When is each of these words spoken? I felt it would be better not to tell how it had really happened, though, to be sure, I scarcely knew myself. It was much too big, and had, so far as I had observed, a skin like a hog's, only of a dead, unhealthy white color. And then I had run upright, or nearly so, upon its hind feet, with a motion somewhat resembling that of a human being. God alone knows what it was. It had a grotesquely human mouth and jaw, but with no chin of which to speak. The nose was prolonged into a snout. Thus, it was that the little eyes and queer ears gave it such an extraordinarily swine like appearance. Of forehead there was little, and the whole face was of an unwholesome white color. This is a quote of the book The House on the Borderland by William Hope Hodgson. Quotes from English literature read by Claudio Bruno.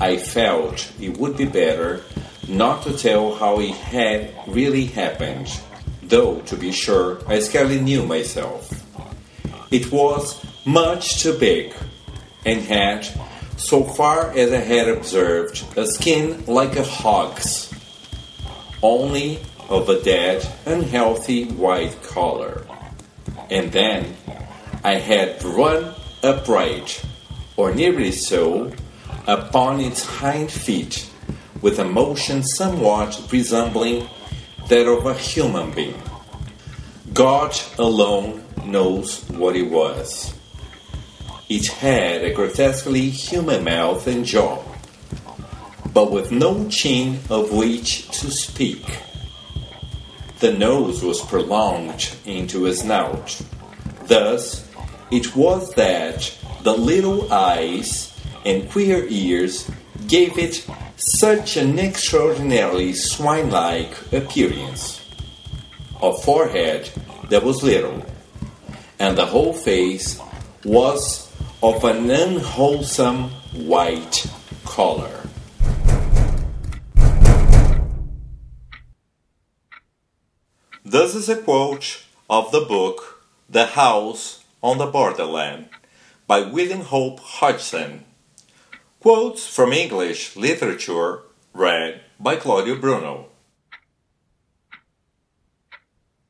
I 0.00 0.16
felt 0.16 0.92
it 1.00 1.18
would 1.18 1.36
be 1.36 1.44
better 1.44 2.02
not 2.46 2.82
to 2.84 2.96
tell 2.96 3.34
how 3.34 3.60
it 3.60 3.74
had 3.74 4.32
really 4.46 4.86
happened, 4.86 5.48
though, 6.02 6.40
to 6.42 6.56
be 6.56 6.72
sure, 6.72 7.18
I 7.26 7.40
scarcely 7.40 7.80
knew 7.80 8.06
myself. 8.06 8.72
It 9.70 9.92
was 9.92 10.40
much 10.64 11.22
too 11.22 11.36
big, 11.38 11.74
and 12.46 12.60
had, 12.60 13.06
so 13.56 13.82
far 13.82 14.30
as 14.30 14.52
I 14.52 14.58
had 14.60 14.88
observed, 14.88 15.64
a 15.76 15.86
skin 15.86 16.44
like 16.46 16.76
a 16.76 16.84
hog's, 16.84 17.72
only 18.82 19.40
of 19.68 19.88
a 19.88 20.00
dead, 20.02 20.46
unhealthy 20.64 21.44
white 21.44 22.02
color. 22.02 22.64
And 23.50 23.72
then 23.72 24.16
I 24.84 24.94
had 24.94 25.42
run 25.44 25.94
upright, 26.22 27.04
or 27.56 27.74
nearly 27.74 28.12
so, 28.12 28.72
upon 29.28 29.78
its 29.78 30.04
hind 30.04 30.50
feet, 30.50 31.08
with 31.60 31.78
a 31.78 31.84
motion 31.84 32.42
somewhat 32.42 33.20
resembling 33.30 34.08
that 34.68 34.88
of 34.88 35.04
a 35.04 35.14
human 35.14 35.70
being. 35.72 36.02
God 37.12 37.54
alone 37.78 38.42
knows 38.64 39.28
what 39.28 39.54
it 39.54 39.70
was. 39.70 40.32
It 41.48 41.66
had 41.66 42.24
a 42.24 42.32
grotesquely 42.32 43.10
human 43.10 43.64
mouth 43.64 44.06
and 44.06 44.24
jaw, 44.24 44.62
but 45.92 46.10
with 46.10 46.32
no 46.32 46.66
chin 46.68 47.20
of 47.28 47.52
which 47.52 48.08
to 48.20 48.30
speak. 48.30 48.84
The 50.40 50.52
nose 50.52 51.02
was 51.02 51.20
prolonged 51.20 52.14
into 52.24 52.66
a 52.66 52.74
snout. 52.74 53.40
Thus, 54.04 54.66
it 55.10 55.36
was 55.36 55.70
that 55.74 56.34
the 56.62 56.74
little 56.74 57.32
eyes 57.32 58.17
and 58.44 58.70
queer 58.70 59.06
ears 59.08 59.70
gave 60.06 60.38
it 60.38 60.66
such 60.96 61.56
an 61.56 61.78
extraordinarily 61.78 62.92
swine 62.92 63.50
like 63.50 64.12
appearance. 64.12 65.04
Of 66.00 66.22
forehead 66.22 66.90
there 67.28 67.40
was 67.40 67.62
little, 67.62 68.04
and 68.98 69.18
the 69.18 69.26
whole 69.26 69.52
face 69.52 70.20
was 70.64 71.30
of 71.62 71.82
an 71.84 72.10
unwholesome 72.10 73.30
white 73.52 74.26
color. 74.64 75.10
This 80.84 81.14
is 81.14 81.28
a 81.28 81.36
quote 81.36 82.04
of 82.30 82.50
the 82.50 82.62
book 82.62 83.22
The 83.50 83.66
House 83.66 84.44
on 84.62 84.78
the 84.78 84.86
Borderland 84.86 85.68
by 86.26 86.40
William 86.40 86.80
Hope 86.80 87.20
Hodgson. 87.20 88.04
Quotes 89.00 89.46
from 89.46 89.72
English 89.72 90.34
literature 90.34 91.22
read 91.54 92.00
by 92.18 92.34
Claudio 92.34 92.74
Bruno. 92.74 93.28